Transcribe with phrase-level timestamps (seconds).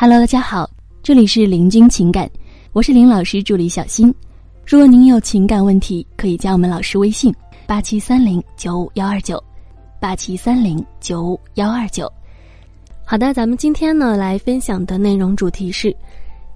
[0.00, 0.70] Hello，大家好，
[1.02, 2.30] 这里是林君情感，
[2.72, 4.14] 我是林老师助理小新。
[4.64, 7.34] 如果您有情感问题，可以加我们老师微信：
[7.66, 9.42] 八七三零九五幺二九，
[10.00, 12.08] 八七三零九五幺二九。
[13.04, 15.92] 好的，咱们今天呢来分享的内容主题是：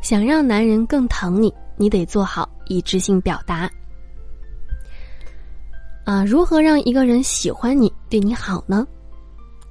[0.01, 3.69] 想让男人更疼你，你得做好一致性表达。
[6.05, 8.87] 啊，如何让一个人喜欢你、对你好呢？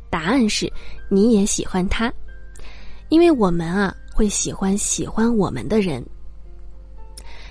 [0.10, 0.70] 答案是，
[1.08, 2.12] 你也喜欢他。
[3.12, 6.02] 因为我们啊会喜欢喜欢我们的人，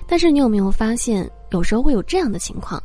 [0.08, 2.82] 但是你有没有发现，有时候会有这样的情况，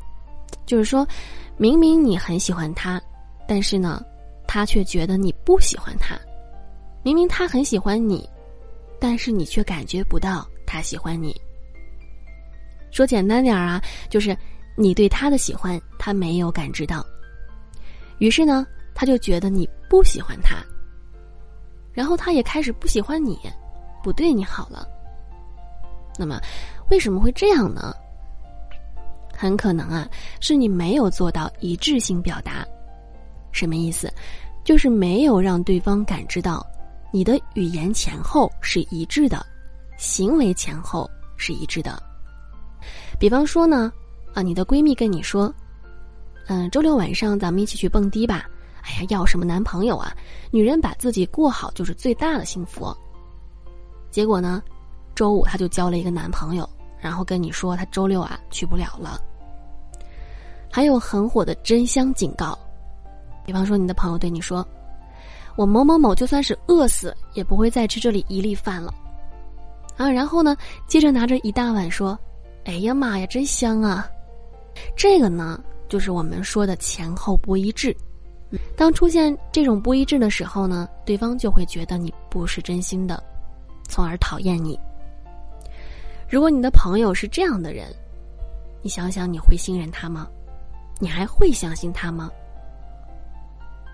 [0.66, 1.08] 就是说，
[1.56, 3.02] 明明你很喜欢他，
[3.48, 4.04] 但是呢，
[4.46, 6.18] 他却觉得你不喜欢他；
[7.02, 8.30] 明明他很喜欢你，
[9.00, 11.34] 但是你却感觉不到他喜欢你。
[12.92, 14.38] 说简单点儿啊，就是
[14.76, 17.06] 你对他的喜欢，他没有感知到，
[18.18, 20.58] 于是呢，他就觉得你不喜欢他。
[21.96, 23.40] 然后他也开始不喜欢你，
[24.04, 24.88] 不对你好了。
[26.20, 26.40] 那么，
[26.92, 27.92] 为什么会这样呢？
[29.34, 30.08] 很可能啊，
[30.40, 32.66] 是你没有做到一致性表达。
[33.52, 34.14] 什么意思？
[34.64, 36.66] 就是没有让对方感知到
[37.12, 39.46] 你的语言前后是一致的，
[39.98, 42.02] 行为前后是一致的。
[43.20, 43.92] 比方说呢，
[44.34, 45.54] 啊，你的闺蜜跟你说
[46.48, 48.50] ：“嗯，周六晚上咱们一起去蹦迪吧。”
[48.86, 50.16] 哎呀，要什么男朋友啊？
[50.52, 52.96] 女人把自己过好就是最大的幸福。
[54.12, 54.62] 结果呢，
[55.16, 56.70] 周五她就交了一个男朋友，
[57.00, 59.20] 然后跟你说她周六啊去不了了。
[60.72, 62.58] 还有很火的真香警告，
[63.44, 64.66] 比方说你的朋友对你说
[65.58, 68.94] ：“我某某某就算是饿死也不会再吃这里一粒饭了。”
[69.98, 70.56] 啊，然后呢，
[70.86, 72.18] 接着拿着一大碗说
[72.66, 74.08] ：“哎呀妈呀，真香啊！”
[74.96, 77.96] 这个呢，就是我们说的前后不一致。
[78.76, 83.22] 当出现这种不一致的时候呢，对方就会觉得你不是真心的，
[83.88, 84.80] 从而讨厌你。
[86.30, 87.88] 如果你的朋友是这样的人，
[88.82, 90.28] 你想想你会信任他吗？
[91.00, 92.32] 你还会相信他吗？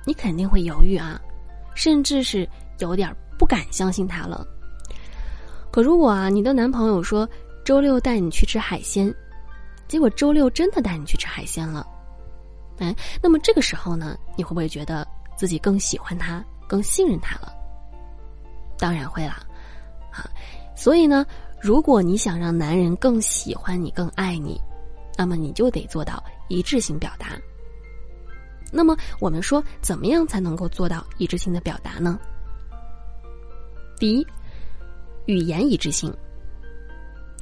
[0.06, 1.20] 你肯定会犹豫啊，
[1.76, 2.48] 甚至是
[2.80, 4.46] 有点不敢相信他了。
[5.72, 7.28] 可如果啊，你的男朋友说
[7.64, 9.14] 周六带你去吃海鲜，
[9.88, 11.86] 结果周六真的带你去吃海鲜了。
[12.82, 17.54] 哎，那么这个时候呢，你会不会觉得自己更喜欢他、更信任他了？
[18.76, 19.46] 当然会啦，
[20.12, 20.26] 啊，
[20.76, 21.24] 所以呢，
[21.62, 24.60] 如果你想让男人更喜欢你、更爱你，
[25.16, 27.40] 那么你就得做到一致性表达。
[28.72, 32.20] 那么我们说，怎么样才能够做到一致性的表达呢？
[34.00, 34.26] 第一，
[35.28, 36.12] 语言一致性。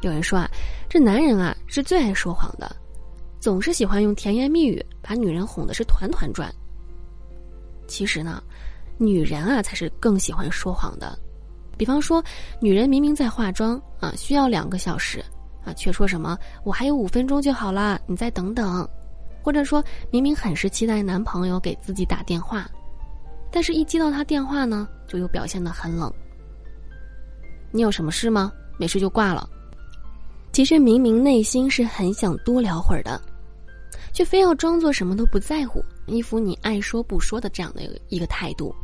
[0.01, 0.49] 有人说啊，
[0.89, 2.75] 这男人啊是最爱说谎的。
[3.39, 6.53] 总是喜欢用甜言蜜语把女人哄的是团团转。
[7.87, 8.43] 其实呢，
[8.97, 11.17] 女人啊才是更喜欢说谎的。
[11.77, 12.21] 比方说，
[12.59, 15.23] 女人明明在化妆啊，需要两个小时
[15.63, 18.87] 啊，却说什么“我还有五分钟就好了，你再等等”，
[19.41, 22.69] 或者说明明很是期待男朋友给自己打电话，
[23.49, 26.13] 但是一接到他电话呢，就又表现的很冷。
[27.71, 28.51] 你有什么事吗？
[28.77, 29.49] 没事就挂了。
[30.51, 33.21] 其实明明内心是很想多聊会儿的。
[34.11, 38.75] 却非要装作什么都不在乎，一副你爱说不说的这样的一个态度，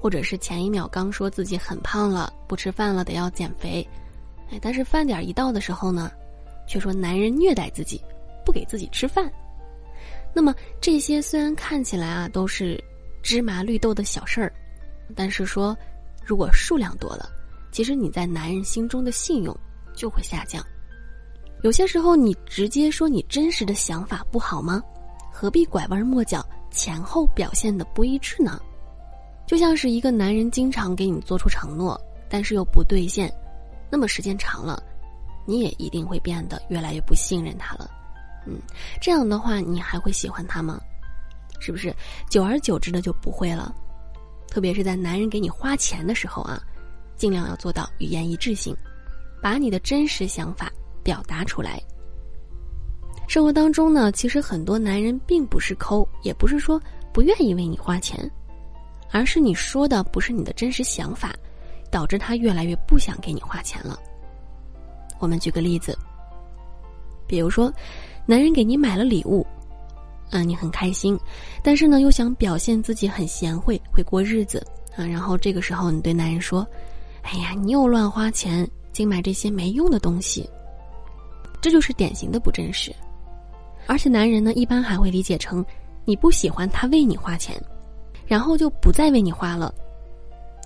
[0.00, 3.86] 或者是前一秒刚说自己很胖了，不吃饭了，得要减肥，
[4.50, 6.10] 哎，但是饭点一到的时候呢，
[6.68, 8.00] 却说男人虐待自己，
[8.46, 9.30] 不给自己吃饭。
[10.32, 12.82] 那么这些虽然看起来啊都是
[13.22, 14.52] 芝麻绿豆的小事儿，
[15.14, 15.76] 但是说
[16.24, 17.28] 如果数量多了，
[17.72, 19.54] 其实你在男人心中的信用
[19.94, 20.64] 就会下降。
[21.64, 24.82] 有些时候，你直接说你真实的想法不好吗？
[25.32, 28.60] 何必拐弯抹角，前后表现的不一致呢？
[29.46, 31.98] 就像是一个男人经常给你做出承诺，
[32.28, 33.32] 但是又不兑现，
[33.90, 34.82] 那么时间长了，
[35.46, 37.90] 你也一定会变得越来越不信任他了。
[38.46, 38.60] 嗯，
[39.00, 40.78] 这样的话，你还会喜欢他吗？
[41.60, 41.96] 是不是？
[42.28, 43.74] 久而久之的就不会了。
[44.48, 46.62] 特别是在男人给你花钱的时候啊，
[47.16, 48.76] 尽量要做到语言一致性，
[49.40, 50.70] 把你的真实想法。
[51.04, 51.80] 表达出来。
[53.28, 56.80] 生活当中呢，其实很多男人并不是抠，也不是说
[57.12, 58.30] 不愿意为你花钱，
[59.10, 61.34] 而是你说的不是你的真实想法，
[61.90, 63.98] 导致他越来越不想给你花钱了。
[65.20, 65.96] 我们举个例子，
[67.26, 67.72] 比如说，
[68.26, 69.46] 男人给你买了礼物，
[70.30, 71.18] 啊，你很开心，
[71.62, 74.62] 但是呢，又想表现自己很贤惠，会过日子
[74.96, 76.66] 啊，然后这个时候你对男人说
[77.22, 80.46] ：“哎呀，你又乱花钱，净买这些没用的东西。”
[81.64, 82.94] 这就是典型的不真实，
[83.86, 85.64] 而且男人呢，一般还会理解成
[86.04, 87.58] 你不喜欢他为你花钱，
[88.26, 89.74] 然后就不再为你花了。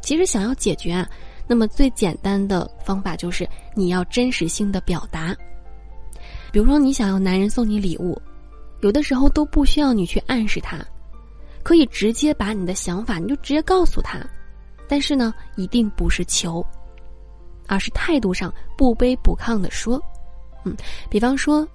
[0.02, 1.08] 其实想要解决啊，
[1.46, 5.32] 那么最简单的方法就是你要真实性的表达。
[6.50, 8.20] 比如说，你想要男人送你礼物，
[8.80, 10.84] 有的时候都不需要你去暗示他，
[11.62, 14.18] 可以直接把你的想法，你就直接告诉他。
[14.88, 16.60] 但是呢，一定不是求，
[17.68, 20.02] 而是态度上不卑不亢的说。
[20.64, 20.76] 嗯，
[21.08, 21.66] 比方说，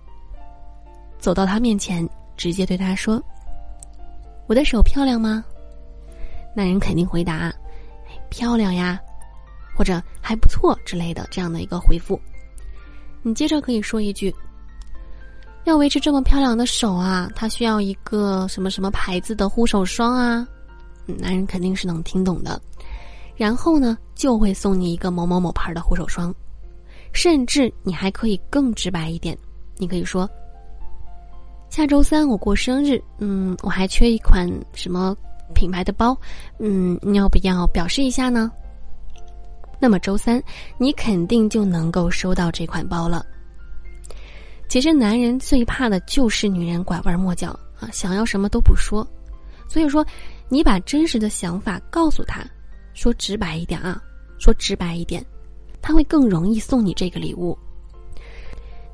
[1.19, 3.21] 走到他面前，直接对他说
[4.47, 5.43] ：“我的手漂亮吗？”
[6.55, 7.53] 男人肯定回答
[8.29, 8.99] ：“漂亮呀。”
[9.75, 12.19] 或者还不错之类的这样的一个回复，
[13.23, 14.31] 你接着可以说一句
[15.65, 20.47] ：“要维持这么漂亮的手啊，他需要一个什么什么牌子的护手霜啊。”
[21.07, 22.61] 男人肯定是能听懂的，
[23.35, 26.31] 然后呢就会送你一个某某某牌的护手霜，
[27.13, 29.37] 甚至你还可以更直白一点，
[29.77, 30.29] 你可以说
[31.69, 35.15] ：“下周三我过生日，嗯，我还缺一款什么
[35.53, 36.17] 品牌的包，
[36.59, 38.51] 嗯，你要不要表示一下呢？”
[39.79, 40.41] 那么周三，
[40.77, 43.25] 你肯定就能够收到这款包了。
[44.69, 47.49] 其实男人最怕的就是女人拐弯抹角
[47.79, 49.05] 啊，想要什么都不说。
[49.67, 50.05] 所以说，
[50.49, 52.43] 你把真实的想法告诉他，
[52.93, 54.01] 说直白一点啊，
[54.39, 55.23] 说直白一点，
[55.83, 57.55] 他会更容易送你这个礼物。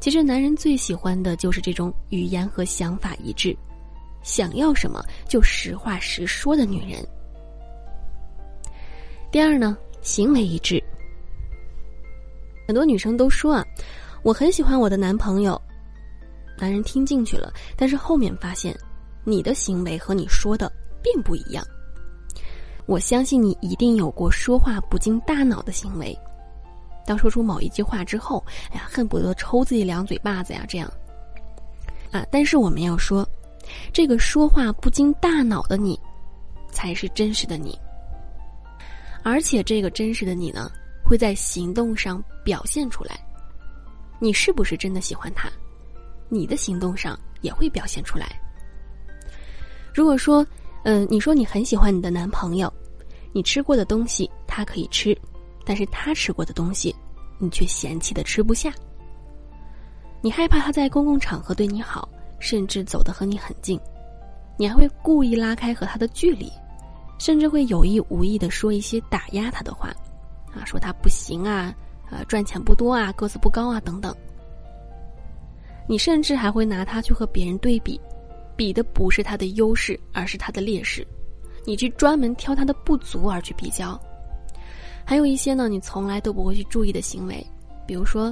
[0.01, 3.55] 其实男人最喜欢的就是这种语言和想法一致，
[4.23, 7.05] 想要什么就实话实说的女人。
[9.31, 9.77] 第二呢？
[10.01, 10.81] 行为一致，
[12.65, 13.65] 很多女生都说啊，
[14.23, 15.61] 我很喜欢我的男朋友。
[16.57, 18.73] 男人听进去了，但是后面发现，
[19.25, 20.71] 你的行为和你说的
[21.03, 21.61] 并不一样。
[22.85, 26.17] 我相信你一定有过说话不经大脑的行为。
[27.05, 30.91] 当说出某一句话之后，哎呀，恨不得抽自己两嘴巴子呀，这样。
[32.11, 33.27] 啊，但是我们要说，
[33.93, 35.99] 这个说话不经大脑的你，
[36.71, 37.77] 才是真实的你。
[39.23, 40.71] 而且，这个真实的你呢，
[41.03, 43.19] 会在行动上表现出来。
[44.19, 45.49] 你是不是真的喜欢他？
[46.29, 48.39] 你的行动上也会表现出来。
[49.93, 50.45] 如果说，
[50.83, 52.71] 嗯，你说你很喜欢你的男朋友，
[53.33, 55.17] 你吃过的东西他可以吃，
[55.69, 56.95] 但是他吃过的东西，
[57.37, 58.73] 你却嫌弃的吃不下。
[60.19, 63.79] 你害怕他在公共场合对你好，甚至走得和你很近，
[64.57, 66.51] 你还会故意拉开和他的距离。
[67.19, 69.89] 甚至会有意无意的说一些打压他的话，
[70.55, 71.71] 啊，说他不行啊，
[72.09, 74.11] 呃，赚钱不多啊，个子不高啊，等等。
[75.85, 78.01] 你甚至还会拿他去和别人对比，
[78.55, 81.05] 比的不是他的优势，而是他的劣势。
[81.63, 84.01] 你去专门挑他的不足而去比较。
[85.09, 87.43] 还有一些呢，你从来都不会去注意的行为，
[87.87, 88.31] 比如说，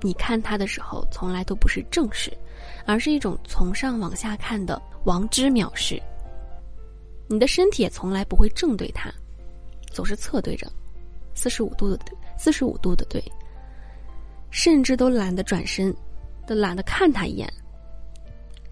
[0.00, 2.32] 你看他的时候从来都不是正视，
[2.86, 6.00] 而是一种从上往下看的王之藐视。
[7.26, 9.12] 你的身体也从来不会正对他，
[9.90, 10.70] 总是侧对着，
[11.34, 11.98] 四十五度的
[12.38, 13.20] 四十五度的对，
[14.52, 15.92] 甚至都懒得转身，
[16.46, 17.52] 都懒得看他一眼。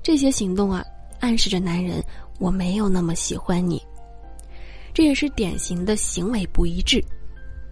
[0.01, 0.87] 这些行动啊，
[1.19, 2.01] 暗示着男人
[2.39, 3.85] 我没有那么喜欢你。
[4.93, 7.03] 这也是典型的行为不一致。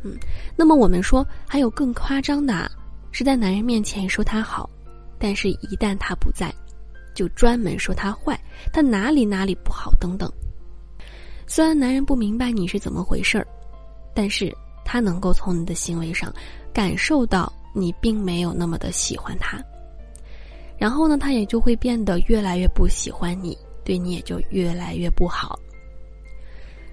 [0.05, 0.17] 嗯，
[0.57, 2.71] 那么我们说还有更夸张的，啊，
[3.11, 4.69] 是在男人面前说他好，
[5.19, 6.55] 但是一旦他不在，
[7.15, 8.39] 就专门说他坏，
[8.73, 10.33] 他哪里哪里不好等等。
[11.47, 13.47] 虽然男人不明白你是怎么回事儿，
[14.15, 14.55] 但是
[14.85, 16.33] 他能够从你的行为上
[16.73, 19.61] 感受到你并没有那么的喜欢他，
[20.79, 25.59] 然后呢，他也就会变得越来越不喜欢你，对你也就越来越不好。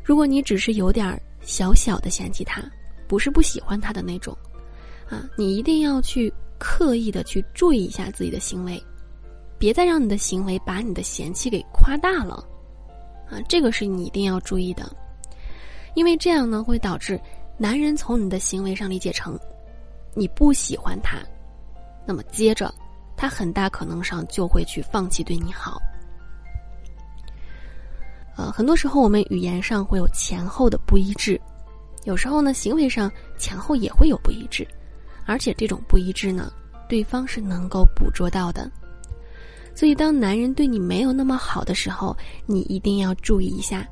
[0.06, 2.64] 如果你只是有点小小的嫌弃他，
[3.08, 4.38] 不是不喜欢他的那种，
[5.10, 8.82] 啊，你一定要去刻意的去注意一下自己的行为，
[9.58, 12.36] 别再让你的行为把你的嫌弃给夸大了。
[13.28, 14.96] 啊，这个是你一定要注意的，
[15.96, 17.20] 因为这样呢会导致
[17.58, 19.40] 男人从你的行为上理解成
[20.14, 21.18] 你不喜欢他，
[22.06, 22.72] 那么接着
[23.18, 25.82] 他很大可能上就会去放弃对你好。
[28.36, 31.40] 呃，很多时候我们语言上会有前后的不一致，
[32.04, 34.68] 有时候呢行为上前后也会有不一致，
[35.26, 36.52] 而且这种不一致呢，
[36.90, 38.70] 对方是能够捕捉到的。
[39.74, 42.16] 所以，当男人对你没有那么好的时候，
[42.46, 43.86] 你一定要注意一下，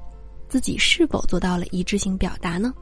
[0.48, 2.74] 自己是否做到了一致性表达呢？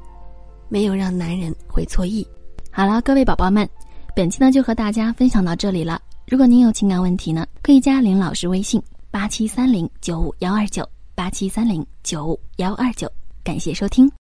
[0.69, 2.25] 没有让男人会错意。
[2.71, 3.67] 好了，各位宝宝们，
[4.15, 5.99] 本期呢就和大家分享到这里了。
[6.27, 13.11] 如果您有情感问题呢，可以加林老师微信：八七三零九五幺二九八七三零九五幺二九。
[13.43, 14.11] 感谢收听。